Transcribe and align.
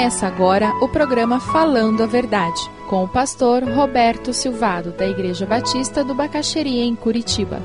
Começa 0.00 0.26
agora 0.26 0.72
o 0.80 0.88
programa 0.88 1.38
Falando 1.38 2.02
a 2.02 2.06
Verdade, 2.06 2.58
com 2.88 3.04
o 3.04 3.08
pastor 3.08 3.62
Roberto 3.62 4.32
Silvado, 4.32 4.92
da 4.92 5.06
Igreja 5.06 5.44
Batista 5.44 6.02
do 6.02 6.14
Bacaxeria, 6.14 6.86
em 6.86 6.96
Curitiba. 6.96 7.60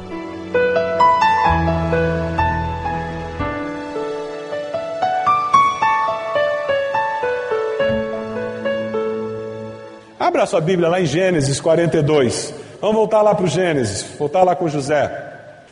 Abra 10.20 10.45
sua 10.45 10.59
Bíblia 10.59 10.89
lá 10.89 10.99
em 10.99 11.05
Gênesis 11.05 11.61
42. 11.61 12.54
Vamos 12.81 12.97
voltar 12.97 13.21
lá 13.21 13.33
para 13.33 13.46
o 13.46 13.47
Gênesis, 13.47 14.05
voltar 14.19 14.43
lá 14.43 14.57
com 14.57 14.68
José. 14.68 15.10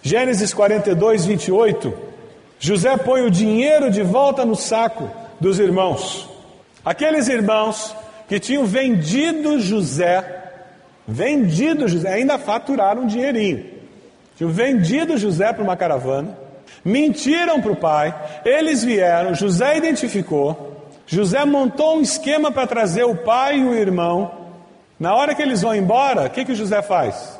Gênesis 0.01 0.53
42, 0.53 1.25
28. 1.25 1.93
José 2.57 2.95
põe 2.95 3.23
o 3.25 3.29
dinheiro 3.29 3.91
de 3.91 4.01
volta 4.01 4.45
no 4.45 4.55
saco 4.55 5.11
dos 5.41 5.59
irmãos. 5.59 6.31
Aqueles 6.85 7.27
irmãos 7.27 7.95
que 8.27 8.39
tinham 8.39 8.65
vendido 8.65 9.59
José, 9.59 10.51
vendido 11.07 11.87
José, 11.87 12.13
ainda 12.13 12.37
faturaram 12.37 13.03
um 13.03 13.07
dinheirinho. 13.07 13.65
Tinham 14.35 14.51
vendido 14.51 15.17
José 15.17 15.53
para 15.53 15.63
uma 15.63 15.77
caravana, 15.77 16.37
mentiram 16.83 17.61
para 17.61 17.71
o 17.71 17.75
pai, 17.75 18.13
eles 18.43 18.83
vieram, 18.83 19.33
José 19.33 19.77
identificou, 19.77 20.73
José 21.05 21.45
montou 21.45 21.97
um 21.97 22.01
esquema 22.01 22.51
para 22.51 22.67
trazer 22.67 23.03
o 23.03 23.15
pai 23.15 23.59
e 23.59 23.65
o 23.65 23.73
irmão. 23.73 24.31
Na 24.99 25.15
hora 25.15 25.35
que 25.35 25.41
eles 25.41 25.61
vão 25.61 25.75
embora, 25.75 26.25
o 26.25 26.29
que, 26.29 26.45
que 26.45 26.55
José 26.55 26.81
faz? 26.81 27.39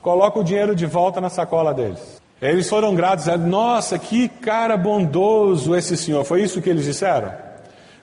Coloca 0.00 0.38
o 0.38 0.44
dinheiro 0.44 0.74
de 0.74 0.86
volta 0.86 1.20
na 1.20 1.30
sacola 1.30 1.72
deles. 1.72 2.22
Eles 2.40 2.68
foram 2.68 2.94
gratos, 2.94 3.24
dizendo, 3.24 3.46
nossa, 3.46 3.98
que 3.98 4.28
cara 4.28 4.76
bondoso 4.76 5.74
esse 5.74 5.96
senhor. 5.96 6.24
Foi 6.24 6.42
isso 6.42 6.60
que 6.60 6.68
eles 6.68 6.84
disseram? 6.84 7.32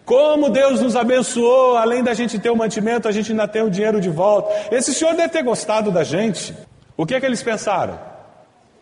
Como 0.05 0.49
Deus 0.49 0.81
nos 0.81 0.95
abençoou, 0.95 1.77
além 1.77 2.03
da 2.03 2.13
gente 2.13 2.39
ter 2.39 2.49
o 2.49 2.55
mantimento, 2.55 3.07
a 3.07 3.11
gente 3.11 3.31
ainda 3.31 3.47
tem 3.47 3.61
o 3.61 3.69
dinheiro 3.69 4.01
de 4.01 4.09
volta. 4.09 4.75
Esse 4.75 4.93
senhor 4.93 5.15
deve 5.15 5.29
ter 5.29 5.43
gostado 5.43 5.91
da 5.91 6.03
gente. 6.03 6.55
O 6.97 7.05
que 7.05 7.15
é 7.15 7.19
que 7.19 7.25
eles 7.25 7.41
pensaram? 7.43 7.99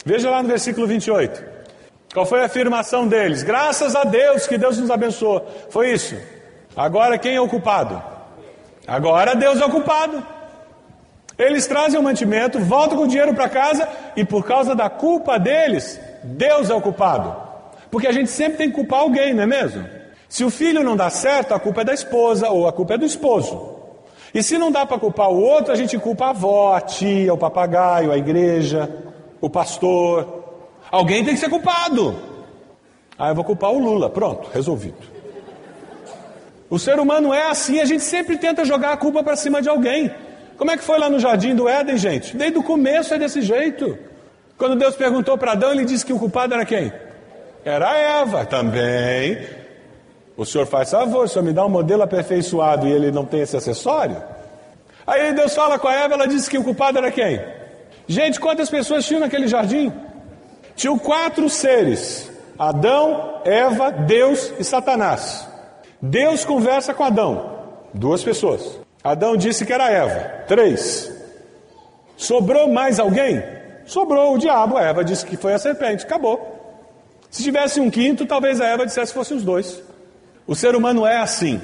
Veja 0.05 0.29
lá 0.29 0.41
no 0.41 0.47
versículo 0.47 0.87
28. 0.87 1.43
Qual 2.13 2.25
foi 2.25 2.41
a 2.41 2.45
afirmação 2.45 3.07
deles? 3.07 3.43
Graças 3.43 3.95
a 3.95 4.03
Deus 4.03 4.47
que 4.47 4.57
Deus 4.57 4.77
nos 4.77 4.89
abençoou. 4.89 5.45
Foi 5.69 5.91
isso. 5.91 6.15
Agora 6.75 7.17
quem 7.17 7.35
é 7.35 7.41
o 7.41 7.47
culpado? 7.47 8.01
Agora 8.87 9.35
Deus 9.35 9.61
é 9.61 9.65
o 9.65 9.69
culpado. 9.69 10.25
Eles 11.37 11.67
trazem 11.67 11.99
o 11.99 12.03
mantimento, 12.03 12.59
voltam 12.59 12.97
com 12.97 13.03
o 13.03 13.07
dinheiro 13.07 13.33
para 13.33 13.47
casa 13.47 13.87
e 14.15 14.25
por 14.25 14.45
causa 14.45 14.75
da 14.75 14.89
culpa 14.89 15.37
deles, 15.37 15.99
Deus 16.23 16.69
é 16.69 16.73
o 16.73 16.81
culpado. 16.81 17.35
Porque 17.89 18.07
a 18.07 18.11
gente 18.11 18.29
sempre 18.29 18.57
tem 18.57 18.69
que 18.69 18.75
culpar 18.75 19.01
alguém, 19.01 19.33
não 19.33 19.43
é 19.43 19.45
mesmo? 19.45 19.98
Se 20.29 20.45
o 20.45 20.51
filho 20.51 20.83
não 20.83 20.95
dá 20.95 21.09
certo, 21.09 21.55
a 21.55 21.59
culpa 21.59 21.81
é 21.81 21.85
da 21.85 21.93
esposa 21.93 22.49
ou 22.49 22.67
a 22.67 22.71
culpa 22.71 22.93
é 22.93 22.97
do 22.97 23.05
esposo. 23.05 23.77
E 24.31 24.43
se 24.43 24.59
não 24.59 24.71
dá 24.71 24.85
para 24.85 24.99
culpar 24.99 25.29
o 25.29 25.41
outro, 25.41 25.73
a 25.73 25.75
gente 25.75 25.97
culpa 25.97 26.25
a 26.25 26.29
avó, 26.29 26.75
a 26.75 26.81
tia, 26.81 27.33
o 27.33 27.37
papagaio, 27.37 28.11
a 28.11 28.17
igreja, 28.17 28.87
o 29.41 29.49
pastor. 29.49 30.43
Alguém 30.91 31.25
tem 31.25 31.33
que 31.33 31.39
ser 31.39 31.49
culpado. 31.49 32.15
Ah, 33.17 33.29
eu 33.29 33.35
vou 33.35 33.43
culpar 33.43 33.71
o 33.71 33.79
Lula. 33.79 34.07
Pronto, 34.07 34.49
resolvido. 34.53 34.97
O 36.69 36.77
ser 36.77 36.99
humano 36.99 37.33
é 37.33 37.49
assim, 37.49 37.79
a 37.79 37.85
gente 37.85 38.03
sempre 38.03 38.37
tenta 38.37 38.63
jogar 38.63 38.93
a 38.93 38.97
culpa 38.97 39.23
para 39.23 39.35
cima 39.35 39.63
de 39.63 39.67
alguém. 39.67 40.11
Como 40.57 40.69
é 40.69 40.77
que 40.77 40.83
foi 40.83 40.99
lá 40.99 41.09
no 41.09 41.19
jardim 41.19 41.55
do 41.55 41.67
Éden, 41.67 41.97
gente? 41.97 42.37
Desde 42.37 42.59
o 42.59 42.63
começo 42.63 43.15
é 43.15 43.17
desse 43.17 43.41
jeito. 43.41 43.97
Quando 44.55 44.75
Deus 44.75 44.95
perguntou 44.95 45.35
para 45.37 45.53
Adão, 45.53 45.71
ele 45.71 45.85
disse 45.85 46.05
que 46.05 46.13
o 46.13 46.19
culpado 46.19 46.53
era 46.53 46.65
quem? 46.65 46.93
Era 47.65 47.97
Eva 47.97 48.45
também. 48.45 49.58
O 50.39 50.45
senhor 50.45 50.65
faz 50.65 50.89
favor, 50.89 51.25
o 51.25 51.27
senhor 51.27 51.43
me 51.43 51.51
dá 51.51 51.65
um 51.65 51.69
modelo 51.69 52.01
aperfeiçoado 52.01 52.87
e 52.87 52.91
ele 52.93 53.11
não 53.11 53.25
tem 53.25 53.41
esse 53.41 53.57
acessório? 53.57 54.23
Aí 55.05 55.33
Deus 55.33 55.53
fala 55.53 55.77
com 55.77 55.89
a 55.89 55.93
Eva, 55.93 56.13
ela 56.13 56.29
disse 56.29 56.49
que 56.49 56.57
o 56.57 56.63
culpado 56.63 56.97
era 56.97 57.11
quem? 57.11 57.41
Gente, 58.07 58.39
quantas 58.39 58.69
pessoas 58.69 59.05
tinham 59.05 59.19
naquele 59.19 59.49
jardim? 59.49 59.91
Tinham 60.77 60.97
quatro 60.97 61.49
seres: 61.49 62.31
Adão, 62.57 63.41
Eva, 63.43 63.91
Deus 63.91 64.53
e 64.57 64.63
Satanás. 64.63 65.45
Deus 66.01 66.45
conversa 66.45 66.93
com 66.93 67.03
Adão, 67.03 67.65
duas 67.93 68.23
pessoas. 68.23 68.79
Adão 69.03 69.35
disse 69.35 69.65
que 69.65 69.73
era 69.73 69.91
Eva, 69.91 70.45
três. 70.47 71.11
Sobrou 72.15 72.69
mais 72.69 72.97
alguém? 72.97 73.43
Sobrou 73.85 74.35
o 74.35 74.37
diabo, 74.37 74.77
a 74.77 74.83
Eva 74.83 75.03
disse 75.03 75.25
que 75.25 75.35
foi 75.35 75.53
a 75.53 75.59
serpente, 75.59 76.05
acabou. 76.05 76.87
Se 77.29 77.43
tivesse 77.43 77.81
um 77.81 77.89
quinto, 77.89 78.25
talvez 78.25 78.61
a 78.61 78.67
Eva 78.67 78.85
dissesse 78.85 79.11
que 79.11 79.19
fossem 79.19 79.35
os 79.35 79.43
dois. 79.43 79.88
O 80.49 80.55
ser 80.55 80.75
humano 80.75 81.05
é 81.05 81.17
assim. 81.17 81.61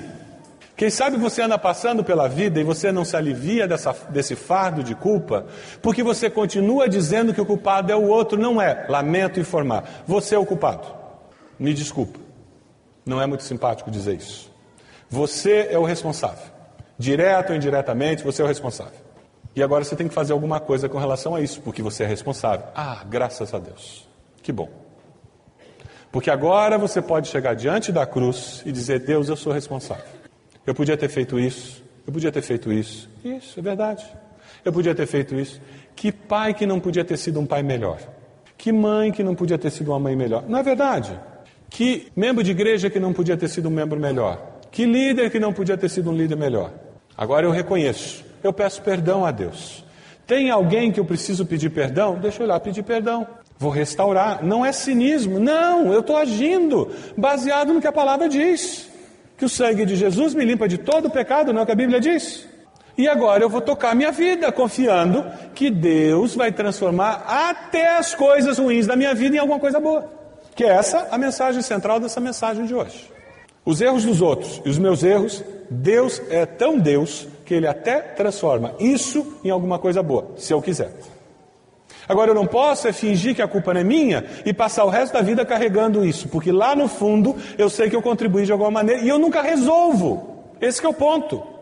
Quem 0.78 0.92
sabe 0.92 1.18
você 1.18 1.42
anda 1.42 1.58
passando 1.58 2.04
pela 2.04 2.28
vida 2.28 2.60
e 2.60 2.64
você 2.64 2.92
não 2.92 3.04
se 3.04 3.18
alivia 3.18 3.68
dessa, 3.68 3.96
desse 4.10 4.36
fardo 4.36 4.84
de 4.84 4.94
culpa, 4.94 5.48
porque 5.82 6.04
você 6.04 6.30
continua 6.30 6.88
dizendo 6.88 7.34
que 7.34 7.42
o 7.42 7.46
culpado 7.48 7.92
é 7.92 7.96
o 7.96 8.04
outro, 8.04 8.40
não 8.40 8.62
é. 8.62 8.86
Lamento 8.88 9.40
informar. 9.40 10.04
Você 10.06 10.36
é 10.36 10.38
o 10.38 10.46
culpado. 10.46 10.88
Me 11.58 11.74
desculpa. 11.74 12.20
Não 13.04 13.20
é 13.20 13.26
muito 13.26 13.42
simpático 13.42 13.90
dizer 13.90 14.18
isso. 14.18 14.52
Você 15.10 15.68
é 15.72 15.80
o 15.80 15.84
responsável. 15.84 16.46
Direto 16.96 17.50
ou 17.50 17.56
indiretamente, 17.56 18.24
você 18.24 18.44
é 18.44 18.46
o 18.46 18.48
responsável. 18.48 19.00
E 19.56 19.64
agora 19.64 19.84
você 19.84 19.96
tem 19.96 20.08
que 20.08 20.14
fazer 20.14 20.34
alguma 20.34 20.60
coisa 20.60 20.88
com 20.88 21.00
relação 21.00 21.34
a 21.34 21.42
isso, 21.42 21.60
porque 21.62 21.82
você 21.82 22.04
é 22.04 22.08
responsável. 22.08 22.68
Ah, 22.76 23.04
graças 23.10 23.52
a 23.52 23.58
Deus. 23.58 24.08
Que 24.44 24.52
bom. 24.52 24.85
Porque 26.16 26.32
agora 26.32 26.78
você 26.78 27.02
pode 27.02 27.28
chegar 27.28 27.56
diante 27.56 27.92
da 27.92 28.06
cruz 28.06 28.64
e 28.66 28.72
dizer: 28.72 29.00
Deus, 29.02 29.28
eu 29.28 29.36
sou 29.36 29.52
responsável. 29.52 30.06
Eu 30.66 30.74
podia 30.74 30.96
ter 30.96 31.10
feito 31.10 31.38
isso, 31.38 31.84
eu 32.08 32.14
podia 32.14 32.32
ter 32.32 32.42
feito 32.42 32.72
isso. 32.72 33.10
Isso, 33.22 33.60
é 33.60 33.62
verdade. 33.62 34.06
Eu 34.64 34.72
podia 34.72 34.96
ter 34.96 35.08
feito 35.08 35.36
isso. 35.36 35.60
Que 35.94 36.14
pai 36.14 36.54
que 36.54 36.66
não 36.66 36.80
podia 36.80 37.04
ter 37.04 37.18
sido 37.18 37.38
um 37.38 37.46
pai 37.46 37.62
melhor? 37.64 38.00
Que 38.58 38.72
mãe 38.72 39.12
que 39.12 39.26
não 39.26 39.36
podia 39.36 39.58
ter 39.58 39.70
sido 39.70 39.90
uma 39.92 40.00
mãe 40.00 40.16
melhor? 40.16 40.46
Não 40.48 40.58
é 40.58 40.64
verdade? 40.64 41.20
Que 41.70 42.10
membro 42.16 42.42
de 42.42 42.52
igreja 42.52 42.90
que 42.90 42.98
não 42.98 43.12
podia 43.12 43.36
ter 43.36 43.50
sido 43.50 43.68
um 43.68 43.72
membro 43.72 44.00
melhor? 44.00 44.62
Que 44.72 44.86
líder 44.86 45.30
que 45.30 45.38
não 45.38 45.52
podia 45.52 45.76
ter 45.76 45.90
sido 45.90 46.12
um 46.12 46.16
líder 46.16 46.38
melhor? 46.38 46.72
Agora 47.18 47.46
eu 47.46 47.52
reconheço, 47.52 48.24
eu 48.42 48.54
peço 48.54 48.82
perdão 48.82 49.26
a 49.26 49.32
Deus. 49.32 49.84
Tem 50.26 50.50
alguém 50.50 50.94
que 50.94 51.00
eu 51.02 51.04
preciso 51.04 51.46
pedir 51.46 51.72
perdão? 51.72 52.18
Deixa 52.18 52.42
eu 52.42 52.48
lá 52.48 52.58
pedir 52.58 52.84
perdão. 52.84 53.28
Vou 53.58 53.72
restaurar. 53.72 54.44
Não 54.44 54.66
é 54.66 54.72
cinismo. 54.72 55.40
Não, 55.40 55.94
eu 55.94 56.02
estou 56.02 56.18
agindo 56.18 56.92
baseado 57.18 57.74
no 57.74 57.82
que 57.82 57.88
a 57.88 57.92
palavra 57.92 58.28
diz. 58.28 58.90
Que 59.38 59.46
o 59.46 59.50
sangue 59.50 59.86
de 59.86 59.96
Jesus 59.96 60.34
me 60.34 60.46
limpa 60.46 60.68
de 60.68 60.78
todo 60.78 61.08
o 61.08 61.12
pecado, 61.12 61.52
não 61.52 61.60
é 61.60 61.64
o 61.64 61.66
que 61.66 61.72
a 61.72 61.76
Bíblia 61.76 62.00
diz? 62.00 62.48
E 62.98 63.10
agora 63.10 63.44
eu 63.44 63.50
vou 63.50 63.60
tocar 63.60 63.94
minha 63.94 64.12
vida 64.12 64.52
confiando 64.52 65.26
que 65.54 65.70
Deus 65.70 66.34
vai 66.34 66.52
transformar 66.52 67.26
até 67.28 67.98
as 67.98 68.16
coisas 68.16 68.58
ruins 68.58 68.88
da 68.88 68.96
minha 68.96 69.14
vida 69.14 69.36
em 69.36 69.40
alguma 69.40 69.60
coisa 69.60 69.80
boa. 69.80 70.10
Que 70.56 70.64
é 70.64 70.70
essa 70.70 71.10
a 71.12 71.18
mensagem 71.18 71.62
central 71.62 72.00
dessa 72.00 72.22
mensagem 72.22 72.66
de 72.66 72.74
hoje. 72.74 73.12
Os 73.66 73.82
erros 73.82 74.06
dos 74.06 74.22
outros 74.22 74.62
e 74.64 74.70
os 74.70 74.78
meus 74.78 75.04
erros, 75.04 75.44
Deus 75.70 76.22
é 76.30 76.46
tão 76.46 76.80
Deus 76.80 77.28
que 77.46 77.54
ele 77.54 77.68
até 77.68 78.00
transforma 78.00 78.74
isso 78.80 79.40
em 79.44 79.50
alguma 79.50 79.78
coisa 79.78 80.02
boa, 80.02 80.32
se 80.38 80.54
eu 80.54 80.62
quiser. 80.62 80.92
Agora 82.08 82.32
eu 82.32 82.36
não 82.36 82.46
posso 82.46 82.88
é 82.88 82.94
fingir 82.94 83.36
que 83.36 83.42
a 83.42 83.48
culpa 83.48 83.74
não 83.74 83.82
é 83.82 83.84
minha 83.84 84.26
e 84.46 84.54
passar 84.54 84.86
o 84.86 84.90
resto 84.90 85.14
da 85.14 85.22
vida 85.22 85.46
carregando 85.46 86.06
isso, 86.06 86.28
porque 86.30 86.52
lá 86.52 86.76
no 86.76 86.88
fundo 86.88 87.36
eu 87.58 87.70
sei 87.70 87.90
que 87.90 87.96
eu 87.96 88.02
contribuí 88.02 88.46
de 88.46 88.52
alguma 88.52 88.72
maneira 88.72 89.02
e 89.02 89.10
eu 89.10 89.18
nunca 89.18 89.42
resolvo. 89.42 90.54
Esse 90.62 90.86
é 90.86 90.90
o 90.90 90.94
ponto. 90.94 91.56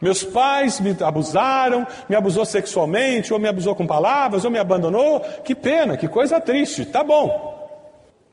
Meus 0.00 0.24
pais 0.24 0.80
me 0.80 0.96
abusaram, 1.02 1.86
me 2.08 2.16
abusou 2.16 2.46
sexualmente, 2.46 3.32
ou 3.34 3.38
me 3.38 3.48
abusou 3.48 3.74
com 3.74 3.86
palavras, 3.86 4.44
ou 4.44 4.50
me 4.50 4.58
abandonou. 4.58 5.20
Que 5.44 5.54
pena, 5.54 5.96
que 5.96 6.08
coisa 6.08 6.40
triste. 6.40 6.86
Tá 6.86 7.04
bom. 7.04 7.50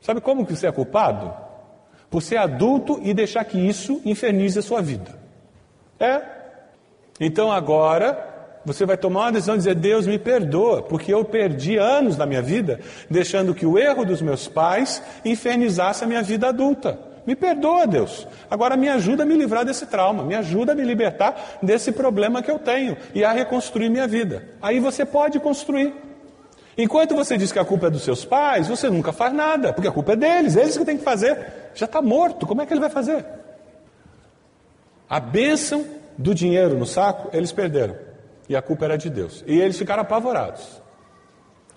Sabe 0.00 0.20
como 0.20 0.46
que 0.46 0.56
você 0.56 0.66
é 0.66 0.72
culpado? 0.72 1.32
Por 2.08 2.22
ser 2.22 2.38
adulto 2.38 2.98
e 3.02 3.12
deixar 3.12 3.44
que 3.44 3.58
isso 3.58 4.00
infernize 4.04 4.58
a 4.58 4.62
sua 4.62 4.80
vida. 4.80 5.10
É. 6.00 6.22
Então 7.20 7.52
agora 7.52 8.37
você 8.68 8.84
vai 8.84 8.98
tomar 8.98 9.22
uma 9.22 9.32
decisão 9.32 9.54
e 9.54 9.58
dizer: 9.58 9.74
Deus 9.74 10.06
me 10.06 10.18
perdoa, 10.18 10.82
porque 10.82 11.12
eu 11.12 11.24
perdi 11.24 11.76
anos 11.78 12.16
da 12.16 12.26
minha 12.26 12.42
vida 12.42 12.80
deixando 13.10 13.54
que 13.54 13.66
o 13.66 13.78
erro 13.78 14.04
dos 14.04 14.20
meus 14.20 14.46
pais 14.46 15.02
infernizasse 15.24 16.04
a 16.04 16.06
minha 16.06 16.22
vida 16.22 16.48
adulta. 16.48 16.98
Me 17.26 17.34
perdoa, 17.34 17.86
Deus. 17.86 18.26
Agora 18.50 18.76
me 18.76 18.88
ajuda 18.88 19.22
a 19.22 19.26
me 19.26 19.34
livrar 19.34 19.64
desse 19.64 19.86
trauma, 19.86 20.22
me 20.22 20.34
ajuda 20.34 20.72
a 20.72 20.74
me 20.74 20.82
libertar 20.82 21.58
desse 21.62 21.92
problema 21.92 22.42
que 22.42 22.50
eu 22.50 22.58
tenho 22.58 22.96
e 23.14 23.24
a 23.24 23.32
reconstruir 23.32 23.88
minha 23.88 24.06
vida. 24.06 24.48
Aí 24.62 24.80
você 24.80 25.04
pode 25.04 25.40
construir. 25.40 25.94
Enquanto 26.76 27.14
você 27.14 27.36
diz 27.36 27.50
que 27.50 27.58
a 27.58 27.64
culpa 27.64 27.88
é 27.88 27.90
dos 27.90 28.02
seus 28.02 28.24
pais, 28.24 28.68
você 28.68 28.88
nunca 28.88 29.12
faz 29.12 29.32
nada, 29.32 29.72
porque 29.72 29.88
a 29.88 29.92
culpa 29.92 30.12
é 30.12 30.16
deles, 30.16 30.56
eles 30.56 30.76
que 30.76 30.84
têm 30.84 30.96
que 30.96 31.04
fazer. 31.04 31.70
Já 31.74 31.86
está 31.86 32.00
morto, 32.00 32.46
como 32.46 32.62
é 32.62 32.66
que 32.66 32.72
ele 32.72 32.80
vai 32.80 32.90
fazer? 32.90 33.24
A 35.08 35.18
bênção 35.18 35.84
do 36.16 36.34
dinheiro 36.34 36.78
no 36.78 36.86
saco, 36.86 37.28
eles 37.36 37.50
perderam. 37.50 38.07
E 38.48 38.56
a 38.56 38.62
culpa 38.62 38.86
era 38.86 38.96
de 38.96 39.10
Deus. 39.10 39.44
E 39.46 39.60
eles 39.60 39.76
ficaram 39.76 40.02
apavorados, 40.02 40.80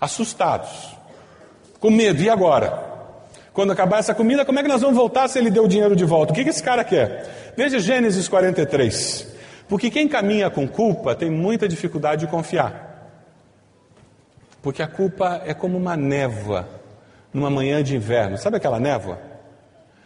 assustados, 0.00 0.96
com 1.78 1.90
medo. 1.90 2.22
E 2.22 2.30
agora? 2.30 2.90
Quando 3.52 3.70
acabar 3.70 3.98
essa 3.98 4.14
comida, 4.14 4.44
como 4.44 4.58
é 4.58 4.62
que 4.62 4.68
nós 4.68 4.80
vamos 4.80 4.96
voltar 4.96 5.28
se 5.28 5.38
ele 5.38 5.50
deu 5.50 5.64
o 5.64 5.68
dinheiro 5.68 5.94
de 5.94 6.04
volta? 6.04 6.32
O 6.32 6.34
que, 6.34 6.44
que 6.44 6.50
esse 6.50 6.62
cara 6.62 6.82
quer? 6.82 7.52
Veja 7.54 7.78
Gênesis 7.78 8.26
43. 8.26 9.26
Porque 9.68 9.90
quem 9.90 10.08
caminha 10.08 10.48
com 10.48 10.66
culpa 10.66 11.14
tem 11.14 11.30
muita 11.30 11.68
dificuldade 11.68 12.24
de 12.24 12.30
confiar. 12.30 13.10
Porque 14.62 14.82
a 14.82 14.86
culpa 14.86 15.42
é 15.44 15.52
como 15.52 15.76
uma 15.76 15.96
névoa 15.96 16.68
numa 17.32 17.50
manhã 17.50 17.82
de 17.82 17.96
inverno. 17.96 18.38
Sabe 18.38 18.56
aquela 18.56 18.80
névoa? 18.80 19.31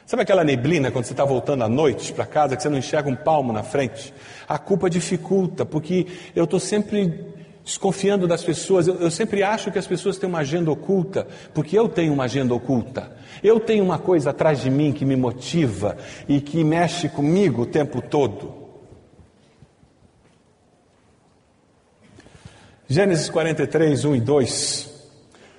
Sabe 0.06 0.22
aquela 0.22 0.44
neblina 0.44 0.92
quando 0.92 1.04
você 1.04 1.12
está 1.12 1.24
voltando 1.24 1.64
à 1.64 1.68
noite 1.68 2.12
para 2.12 2.24
casa 2.24 2.54
que 2.54 2.62
você 2.62 2.68
não 2.68 2.78
enxerga 2.78 3.10
um 3.10 3.16
palmo 3.16 3.52
na 3.52 3.64
frente? 3.64 4.14
A 4.48 4.56
culpa 4.56 4.88
dificulta, 4.88 5.66
porque 5.66 6.06
eu 6.34 6.44
estou 6.44 6.60
sempre 6.60 7.34
desconfiando 7.64 8.28
das 8.28 8.44
pessoas. 8.44 8.86
Eu, 8.86 9.00
eu, 9.00 9.10
sempre 9.10 9.42
acho 9.42 9.72
que 9.72 9.80
as 9.80 9.86
pessoas 9.86 10.16
têm 10.16 10.28
uma 10.28 10.38
agenda 10.38 10.70
oculta, 10.70 11.26
porque 11.52 11.76
eu 11.76 11.88
tenho 11.88 12.12
uma 12.12 12.22
agenda 12.22 12.54
oculta. 12.54 13.16
Eu 13.42 13.58
tenho 13.58 13.82
uma 13.82 13.98
coisa 13.98 14.30
atrás 14.30 14.60
de 14.60 14.70
mim 14.70 14.92
que 14.92 15.04
me 15.04 15.16
motiva 15.16 15.96
e 16.28 16.40
que 16.40 16.62
mexe 16.62 17.08
comigo 17.08 17.62
o 17.62 17.66
tempo 17.66 18.00
todo. 18.00 18.54
Gênesis 22.86 23.28
43, 23.28 24.04
1 24.04 24.14
e 24.14 24.20
2. 24.20 24.95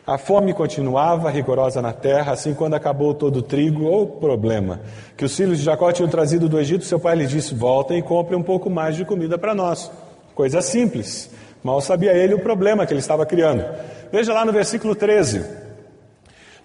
A 0.08 0.18
fome 0.18 0.54
continuava 0.54 1.30
rigorosa 1.30 1.82
na 1.82 1.92
terra, 1.92 2.32
assim 2.32 2.54
quando 2.54 2.76
acabou 2.76 3.14
todo 3.14 3.40
o 3.40 3.42
trigo, 3.42 3.84
ou 3.84 4.08
problema, 4.08 4.80
que 5.18 5.26
os 5.26 5.36
filhos 5.36 5.58
de 5.58 5.66
Jacó 5.66 5.92
tinham 5.92 6.08
trazido 6.08 6.48
do 6.48 6.58
Egito, 6.58 6.86
seu 6.86 6.98
pai 6.98 7.18
lhe 7.18 7.28
disse: 7.28 7.54
Voltem 7.54 8.00
e 8.00 8.02
comprem 8.02 8.40
um 8.40 8.42
pouco 8.42 8.70
mais 8.70 8.96
de 8.96 9.04
comida 9.04 9.38
para 9.38 9.54
nós. 9.54 9.92
Coisa 10.34 10.62
simples. 10.62 11.30
Mal 11.62 11.82
sabia 11.82 12.14
ele 12.14 12.34
o 12.34 12.40
problema 12.40 12.86
que 12.86 12.94
ele 12.94 13.02
estava 13.02 13.26
criando. 13.26 13.66
Veja 14.10 14.34
lá 14.34 14.46
no 14.46 14.54
versículo 14.54 14.96
13: 14.96 15.44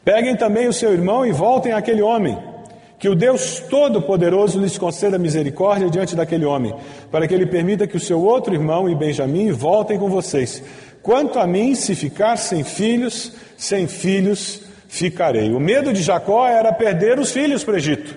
Peguem 0.04 0.36
também 0.36 0.68
o 0.68 0.72
seu 0.72 0.92
irmão 0.92 1.26
e 1.26 1.32
voltem 1.32 1.72
àquele 1.72 2.00
homem, 2.00 2.38
que 3.02 3.08
o 3.08 3.16
Deus 3.16 3.58
Todo-Poderoso 3.68 4.60
lhes 4.60 4.78
conceda 4.78 5.18
misericórdia 5.18 5.90
diante 5.90 6.14
daquele 6.14 6.44
homem, 6.44 6.72
para 7.10 7.26
que 7.26 7.34
ele 7.34 7.46
permita 7.46 7.84
que 7.84 7.96
o 7.96 8.00
seu 8.00 8.20
outro 8.22 8.54
irmão 8.54 8.88
e 8.88 8.94
Benjamim 8.94 9.50
voltem 9.50 9.98
com 9.98 10.08
vocês. 10.08 10.62
Quanto 11.02 11.40
a 11.40 11.44
mim, 11.44 11.74
se 11.74 11.96
ficar 11.96 12.36
sem 12.36 12.62
filhos, 12.62 13.32
sem 13.58 13.88
filhos 13.88 14.62
ficarei. 14.86 15.52
O 15.52 15.58
medo 15.58 15.92
de 15.92 16.00
Jacó 16.00 16.46
era 16.46 16.72
perder 16.72 17.18
os 17.18 17.32
filhos 17.32 17.64
para 17.64 17.74
o 17.74 17.76
Egito. 17.76 18.16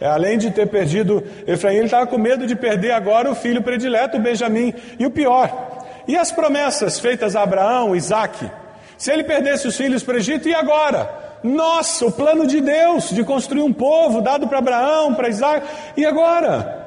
É, 0.00 0.08
além 0.08 0.36
de 0.36 0.50
ter 0.50 0.66
perdido 0.66 1.22
Efraim, 1.46 1.76
ele 1.76 1.84
estava 1.84 2.08
com 2.08 2.18
medo 2.18 2.44
de 2.44 2.56
perder 2.56 2.90
agora 2.90 3.30
o 3.30 3.36
filho 3.36 3.62
predileto, 3.62 4.18
Benjamim. 4.18 4.74
E 4.98 5.06
o 5.06 5.12
pior, 5.12 5.86
e 6.08 6.16
as 6.16 6.32
promessas 6.32 6.98
feitas 6.98 7.36
a 7.36 7.44
Abraão, 7.44 7.94
Isaac? 7.94 8.50
Se 8.96 9.12
ele 9.12 9.22
perdesse 9.22 9.68
os 9.68 9.76
filhos 9.76 10.02
para 10.02 10.14
o 10.14 10.18
Egito, 10.18 10.48
e 10.48 10.54
agora? 10.56 11.27
Nossa, 11.42 12.06
o 12.06 12.12
plano 12.12 12.46
de 12.46 12.60
Deus 12.60 13.10
de 13.10 13.24
construir 13.24 13.62
um 13.62 13.72
povo 13.72 14.20
dado 14.20 14.48
para 14.48 14.58
Abraão, 14.58 15.14
para 15.14 15.28
Isaac, 15.28 15.66
e 15.96 16.04
agora? 16.04 16.86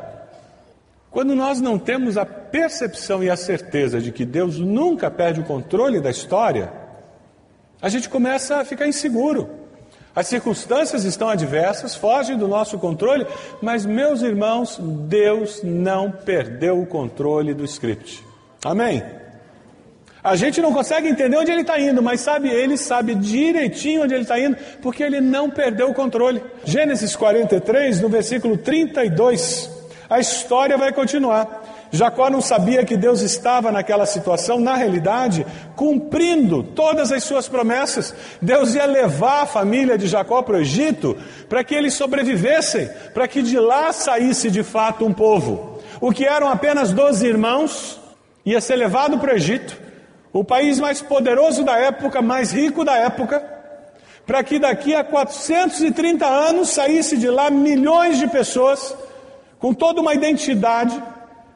Quando 1.09 1.35
nós 1.35 1.59
não 1.59 1.77
temos 1.77 2.17
a 2.17 2.25
percepção 2.25 3.23
e 3.23 3.29
a 3.29 3.35
certeza 3.35 3.99
de 3.99 4.11
que 4.11 4.25
Deus 4.25 4.59
nunca 4.59 5.11
perde 5.11 5.41
o 5.41 5.45
controle 5.45 5.99
da 5.99 6.09
história, 6.09 6.71
a 7.81 7.89
gente 7.89 8.07
começa 8.07 8.57
a 8.57 8.65
ficar 8.65 8.87
inseguro. 8.87 9.49
As 10.15 10.27
circunstâncias 10.27 11.05
estão 11.05 11.29
adversas, 11.29 11.95
fogem 11.95 12.37
do 12.37 12.47
nosso 12.47 12.77
controle, 12.77 13.25
mas, 13.61 13.85
meus 13.85 14.21
irmãos, 14.21 14.77
Deus 14.79 15.61
não 15.63 16.11
perdeu 16.11 16.81
o 16.81 16.85
controle 16.85 17.53
do 17.53 17.63
script. 17.63 18.23
Amém? 18.63 19.01
A 20.23 20.35
gente 20.35 20.61
não 20.61 20.71
consegue 20.71 21.07
entender 21.07 21.35
onde 21.35 21.51
ele 21.51 21.61
está 21.61 21.79
indo, 21.79 22.01
mas 22.01 22.21
sabe, 22.21 22.49
ele 22.49 22.77
sabe 22.77 23.15
direitinho 23.15 24.03
onde 24.03 24.13
ele 24.13 24.23
está 24.23 24.39
indo, 24.39 24.55
porque 24.81 25.01
ele 25.01 25.19
não 25.19 25.49
perdeu 25.49 25.89
o 25.89 25.93
controle. 25.93 26.43
Gênesis 26.63 27.15
43, 27.15 28.01
no 28.01 28.09
versículo 28.09 28.55
32, 28.55 29.69
a 30.07 30.19
história 30.19 30.77
vai 30.77 30.93
continuar. 30.93 31.89
Jacó 31.91 32.29
não 32.29 32.39
sabia 32.39 32.85
que 32.85 32.95
Deus 32.95 33.21
estava 33.21 33.71
naquela 33.71 34.05
situação, 34.05 34.59
na 34.59 34.75
realidade, 34.75 35.45
cumprindo 35.75 36.63
todas 36.63 37.11
as 37.11 37.23
suas 37.23 37.49
promessas. 37.49 38.13
Deus 38.41 38.75
ia 38.75 38.85
levar 38.85 39.41
a 39.41 39.45
família 39.45 39.97
de 39.97 40.07
Jacó 40.07 40.41
para 40.41 40.55
o 40.55 40.61
Egito 40.61 41.17
para 41.49 41.63
que 41.63 41.75
eles 41.75 41.93
sobrevivessem, 41.93 42.89
para 43.13 43.27
que 43.27 43.41
de 43.41 43.59
lá 43.59 43.91
saísse 43.91 44.49
de 44.49 44.63
fato 44.63 45.05
um 45.05 45.11
povo. 45.11 45.81
O 45.99 46.11
que 46.11 46.25
eram 46.25 46.47
apenas 46.47 46.93
12 46.93 47.27
irmãos, 47.27 47.99
ia 48.45 48.61
ser 48.61 48.77
levado 48.77 49.19
para 49.19 49.33
o 49.33 49.35
Egito, 49.35 49.77
o 50.33 50.43
país 50.43 50.79
mais 50.79 51.01
poderoso 51.01 51.63
da 51.63 51.77
época, 51.77 52.21
mais 52.21 52.51
rico 52.51 52.85
da 52.85 52.95
época, 52.95 53.43
para 54.25 54.43
que 54.43 54.59
daqui 54.59 54.95
a 54.95 55.03
430 55.03 56.25
anos 56.25 56.69
saísse 56.69 57.17
de 57.17 57.29
lá 57.29 57.49
milhões 57.49 58.17
de 58.17 58.27
pessoas 58.27 58.95
com 59.59 59.73
toda 59.73 60.01
uma 60.01 60.13
identidade 60.13 61.01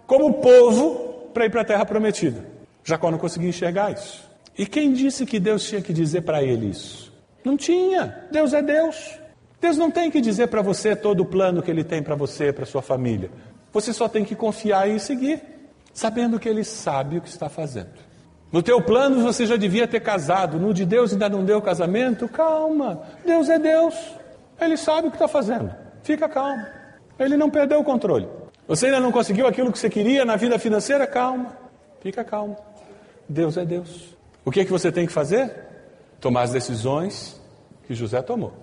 como 0.06 0.34
povo 0.36 1.30
para 1.34 1.46
ir 1.46 1.50
para 1.50 1.62
a 1.62 1.66
terra 1.66 1.86
prometida. 1.86 2.46
Jacó 2.84 3.10
não 3.10 3.18
conseguia 3.18 3.50
enxergar 3.50 3.94
isso. 3.94 4.30
E 4.58 4.66
quem 4.66 4.94
disse 4.94 5.26
que 5.26 5.40
Deus 5.40 5.68
tinha 5.68 5.82
que 5.82 5.94
dizer 5.94 6.22
para 6.22 6.44
ele 6.44 6.70
isso? 6.70 7.14
Não 7.44 7.58
tinha. 7.58 8.26
Deus 8.32 8.54
é 8.54 8.62
Deus. 8.62 9.20
Deus 9.60 9.78
não 9.78 9.90
tem 9.90 10.12
que 10.12 10.22
dizer 10.22 10.48
para 10.48 10.62
você 10.62 10.96
todo 10.96 11.22
o 11.22 11.26
plano 11.26 11.62
que 11.62 11.72
ele 11.72 11.84
tem 11.84 12.02
para 12.04 12.16
você, 12.16 12.54
para 12.54 12.66
sua 12.66 12.82
família. 12.82 13.32
Você 13.74 13.92
só 13.92 14.08
tem 14.08 14.24
que 14.24 14.36
confiar 14.36 14.90
e 14.90 15.00
seguir 15.00 15.42
sabendo 15.96 16.38
que 16.38 16.48
Ele 16.48 16.64
sabe 16.64 17.18
o 17.18 17.22
que 17.22 17.30
está 17.30 17.50
fazendo. 17.50 17.92
No 18.56 18.64
teu 18.64 18.82
plano 18.82 19.22
você 19.22 19.46
já 19.46 19.58
devia 19.58 19.86
ter 19.86 20.00
casado, 20.00 20.58
no 20.58 20.74
de 20.74 20.86
Deus 20.86 21.12
ainda 21.12 21.28
não 21.28 21.44
deu 21.44 21.62
casamento? 21.62 22.26
Calma, 22.30 23.02
Deus 23.26 23.50
é 23.50 23.60
Deus, 23.60 23.94
Ele 24.58 24.78
sabe 24.78 25.10
o 25.10 25.12
que 25.12 25.18
está 25.18 25.28
fazendo, 25.28 25.76
fica 26.04 26.30
calmo, 26.30 26.66
Ele 27.20 27.36
não 27.36 27.50
perdeu 27.50 27.82
o 27.82 27.84
controle. 27.84 28.30
Você 28.66 28.86
ainda 28.86 29.02
não 29.02 29.12
conseguiu 29.12 29.46
aquilo 29.46 29.74
que 29.74 29.78
você 29.78 29.90
queria 29.90 30.24
na 30.24 30.38
vida 30.38 30.58
financeira? 30.58 31.06
Calma, 31.06 31.52
fica 32.00 32.24
calmo, 32.24 32.56
Deus 33.28 33.58
é 33.58 33.66
Deus. 33.66 34.16
O 34.46 34.50
que, 34.52 34.62
é 34.62 34.64
que 34.64 34.72
você 34.72 34.90
tem 34.90 35.06
que 35.06 35.12
fazer? 35.12 35.54
Tomar 36.22 36.44
as 36.44 36.52
decisões 36.52 37.38
que 37.86 37.94
José 37.94 38.22
tomou. 38.22 38.54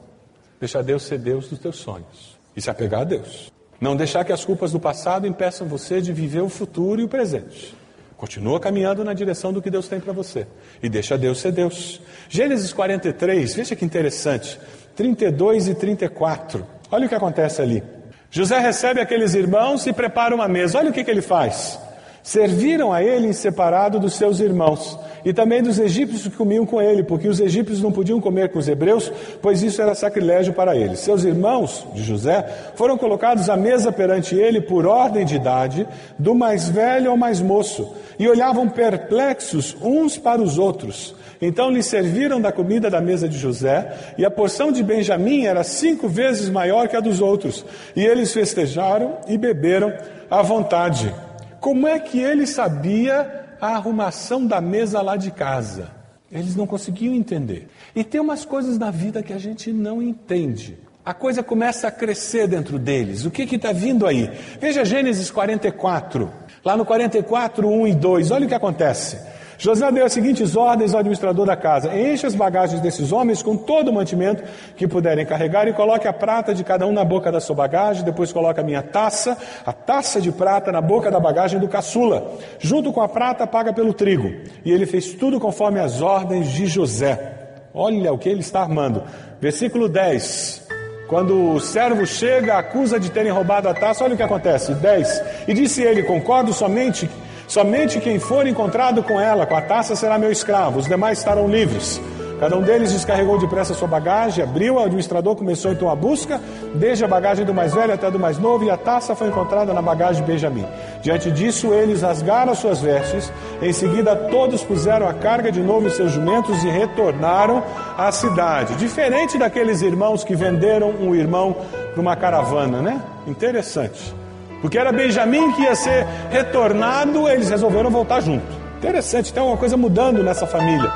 Deixar 0.58 0.80
Deus 0.80 1.02
ser 1.02 1.18
Deus 1.18 1.50
dos 1.50 1.58
teus 1.58 1.76
sonhos 1.76 2.38
e 2.56 2.62
se 2.62 2.70
apegar 2.70 3.02
a 3.02 3.04
Deus. 3.04 3.52
Não 3.78 3.94
deixar 3.94 4.24
que 4.24 4.32
as 4.32 4.42
culpas 4.42 4.72
do 4.72 4.80
passado 4.80 5.26
impeçam 5.26 5.68
você 5.68 6.00
de 6.00 6.14
viver 6.14 6.40
o 6.40 6.48
futuro 6.48 6.98
e 6.98 7.04
o 7.04 7.08
presente. 7.08 7.81
Continua 8.22 8.60
caminhando 8.60 9.02
na 9.02 9.14
direção 9.14 9.52
do 9.52 9.60
que 9.60 9.68
Deus 9.68 9.88
tem 9.88 9.98
para 9.98 10.12
você. 10.12 10.46
E 10.80 10.88
deixa 10.88 11.18
Deus 11.18 11.40
ser 11.40 11.50
Deus. 11.50 12.00
Gênesis 12.28 12.72
43, 12.72 13.52
veja 13.52 13.74
que 13.74 13.84
interessante. 13.84 14.60
32 14.94 15.66
e 15.66 15.74
34. 15.74 16.64
Olha 16.88 17.06
o 17.06 17.08
que 17.08 17.16
acontece 17.16 17.60
ali. 17.60 17.82
José 18.30 18.60
recebe 18.60 19.00
aqueles 19.00 19.34
irmãos 19.34 19.88
e 19.88 19.92
prepara 19.92 20.32
uma 20.36 20.46
mesa. 20.46 20.78
Olha 20.78 20.90
o 20.90 20.92
que, 20.92 21.02
que 21.02 21.10
ele 21.10 21.20
faz. 21.20 21.76
Serviram 22.22 22.92
a 22.92 23.02
ele 23.02 23.26
em 23.26 23.32
separado 23.32 23.98
dos 23.98 24.14
seus 24.14 24.38
irmãos 24.38 24.96
e 25.24 25.32
também 25.32 25.62
dos 25.62 25.78
egípcios 25.78 26.26
que 26.26 26.36
comiam 26.36 26.66
com 26.66 26.80
ele, 26.80 27.02
porque 27.02 27.28
os 27.28 27.40
egípcios 27.40 27.82
não 27.82 27.92
podiam 27.92 28.20
comer 28.20 28.50
com 28.50 28.58
os 28.58 28.68
hebreus, 28.68 29.12
pois 29.40 29.62
isso 29.62 29.80
era 29.80 29.94
sacrilégio 29.94 30.52
para 30.52 30.76
eles. 30.76 31.00
Seus 31.00 31.24
irmãos 31.24 31.86
de 31.94 32.02
José 32.02 32.44
foram 32.74 32.98
colocados 32.98 33.48
à 33.48 33.56
mesa 33.56 33.92
perante 33.92 34.34
ele 34.34 34.60
por 34.60 34.86
ordem 34.86 35.24
de 35.24 35.36
idade, 35.36 35.86
do 36.18 36.34
mais 36.34 36.68
velho 36.68 37.10
ao 37.10 37.16
mais 37.16 37.40
moço, 37.40 37.94
e 38.18 38.28
olhavam 38.28 38.68
perplexos 38.68 39.76
uns 39.80 40.18
para 40.18 40.40
os 40.40 40.58
outros. 40.58 41.14
Então 41.40 41.70
lhe 41.70 41.82
serviram 41.82 42.40
da 42.40 42.52
comida 42.52 42.88
da 42.88 43.00
mesa 43.00 43.28
de 43.28 43.36
José, 43.36 43.92
e 44.16 44.24
a 44.24 44.30
porção 44.30 44.70
de 44.70 44.82
Benjamim 44.82 45.44
era 45.44 45.64
cinco 45.64 46.08
vezes 46.08 46.48
maior 46.48 46.86
que 46.86 46.96
a 46.96 47.00
dos 47.00 47.20
outros. 47.20 47.64
E 47.96 48.04
eles 48.04 48.32
festejaram 48.32 49.18
e 49.26 49.36
beberam 49.36 49.92
à 50.30 50.40
vontade. 50.40 51.12
Como 51.60 51.88
é 51.88 51.98
que 51.98 52.20
ele 52.20 52.46
sabia 52.46 53.42
a 53.62 53.76
arrumação 53.76 54.44
da 54.44 54.60
mesa 54.60 55.00
lá 55.00 55.16
de 55.16 55.30
casa. 55.30 55.92
Eles 56.32 56.56
não 56.56 56.66
conseguiam 56.66 57.14
entender. 57.14 57.68
E 57.94 58.02
tem 58.02 58.20
umas 58.20 58.44
coisas 58.44 58.76
na 58.76 58.90
vida 58.90 59.22
que 59.22 59.32
a 59.32 59.38
gente 59.38 59.72
não 59.72 60.02
entende. 60.02 60.76
A 61.04 61.14
coisa 61.14 61.44
começa 61.44 61.86
a 61.86 61.90
crescer 61.90 62.48
dentro 62.48 62.76
deles. 62.76 63.24
O 63.24 63.30
que 63.30 63.42
está 63.42 63.70
vindo 63.70 64.04
aí? 64.04 64.28
Veja 64.60 64.84
Gênesis 64.84 65.30
44. 65.30 66.28
Lá 66.64 66.76
no 66.76 66.84
44, 66.84 67.68
1 67.68 67.86
e 67.86 67.94
2, 67.94 68.30
olha 68.32 68.46
o 68.46 68.48
que 68.48 68.54
acontece. 68.54 69.18
José 69.62 69.92
deu 69.92 70.04
as 70.04 70.12
seguintes 70.12 70.56
ordens 70.56 70.92
ao 70.92 70.98
administrador 70.98 71.46
da 71.46 71.54
casa: 71.54 71.96
enche 71.96 72.26
as 72.26 72.34
bagagens 72.34 72.80
desses 72.80 73.12
homens 73.12 73.44
com 73.44 73.56
todo 73.56 73.92
o 73.92 73.94
mantimento 73.94 74.42
que 74.74 74.88
puderem 74.88 75.24
carregar 75.24 75.68
e 75.68 75.72
coloque 75.72 76.08
a 76.08 76.12
prata 76.12 76.52
de 76.52 76.64
cada 76.64 76.84
um 76.84 76.92
na 76.92 77.04
boca 77.04 77.30
da 77.30 77.38
sua 77.38 77.54
bagagem. 77.54 78.04
Depois 78.04 78.32
coloque 78.32 78.58
a 78.58 78.64
minha 78.64 78.82
taça, 78.82 79.38
a 79.64 79.72
taça 79.72 80.20
de 80.20 80.32
prata, 80.32 80.72
na 80.72 80.80
boca 80.80 81.12
da 81.12 81.20
bagagem 81.20 81.60
do 81.60 81.68
caçula. 81.68 82.32
Junto 82.58 82.92
com 82.92 83.00
a 83.00 83.08
prata, 83.08 83.46
paga 83.46 83.72
pelo 83.72 83.94
trigo. 83.94 84.32
E 84.64 84.72
ele 84.72 84.84
fez 84.84 85.12
tudo 85.14 85.38
conforme 85.38 85.78
as 85.78 86.02
ordens 86.02 86.48
de 86.48 86.66
José. 86.66 87.60
Olha 87.72 88.12
o 88.12 88.18
que 88.18 88.28
ele 88.28 88.40
está 88.40 88.62
armando. 88.62 89.04
Versículo 89.40 89.88
10. 89.88 90.66
Quando 91.06 91.54
o 91.54 91.60
servo 91.60 92.04
chega, 92.04 92.58
acusa 92.58 92.98
de 92.98 93.12
terem 93.12 93.30
roubado 93.30 93.68
a 93.68 93.74
taça, 93.74 94.02
olha 94.02 94.14
o 94.14 94.16
que 94.16 94.24
acontece. 94.24 94.74
10. 94.74 95.22
E 95.46 95.54
disse 95.54 95.84
ele: 95.84 96.02
Concordo 96.02 96.52
somente 96.52 97.08
Somente 97.52 98.00
quem 98.00 98.18
for 98.18 98.46
encontrado 98.46 99.02
com 99.02 99.20
ela, 99.20 99.44
com 99.44 99.54
a 99.54 99.60
taça, 99.60 99.94
será 99.94 100.16
meu 100.16 100.32
escravo, 100.32 100.78
os 100.78 100.86
demais 100.86 101.18
estarão 101.18 101.46
livres. 101.46 102.00
Cada 102.40 102.56
um 102.56 102.62
deles 102.62 102.92
descarregou 102.92 103.38
depressa 103.38 103.74
sua 103.74 103.86
bagagem, 103.86 104.42
abriu, 104.42 104.76
o 104.76 104.78
administrador 104.78 105.36
começou 105.36 105.70
então 105.70 105.90
a 105.90 105.94
busca, 105.94 106.40
desde 106.74 107.04
a 107.04 107.08
bagagem 107.08 107.44
do 107.44 107.52
mais 107.52 107.74
velho 107.74 107.92
até 107.92 108.10
do 108.10 108.18
mais 108.18 108.38
novo, 108.38 108.64
e 108.64 108.70
a 108.70 108.78
taça 108.78 109.14
foi 109.14 109.28
encontrada 109.28 109.74
na 109.74 109.82
bagagem 109.82 110.24
de 110.24 110.32
Benjamim. 110.32 110.64
Diante 111.02 111.30
disso, 111.30 111.74
eles 111.74 112.00
rasgaram 112.00 112.54
suas 112.54 112.80
vestes, 112.80 113.30
em 113.60 113.72
seguida 113.74 114.16
todos 114.16 114.64
puseram 114.64 115.06
a 115.06 115.12
carga 115.12 115.52
de 115.52 115.60
novo 115.60 115.88
em 115.88 115.90
seus 115.90 116.10
jumentos 116.12 116.64
e 116.64 116.70
retornaram 116.70 117.62
à 117.98 118.10
cidade. 118.10 118.76
Diferente 118.76 119.36
daqueles 119.36 119.82
irmãos 119.82 120.24
que 120.24 120.34
venderam 120.34 120.88
um 120.88 121.14
irmão 121.14 121.54
para 121.92 122.00
uma 122.00 122.16
caravana, 122.16 122.80
né? 122.80 123.02
Interessante. 123.26 124.21
Porque 124.62 124.78
era 124.78 124.92
Benjamim 124.92 125.52
que 125.52 125.62
ia 125.62 125.74
ser 125.74 126.06
retornado, 126.30 127.28
eles 127.28 127.50
resolveram 127.50 127.90
voltar 127.90 128.22
junto. 128.22 128.46
Interessante, 128.78 129.32
tem 129.32 129.42
uma 129.42 129.56
coisa 129.56 129.76
mudando 129.76 130.22
nessa 130.22 130.46
família. 130.46 130.90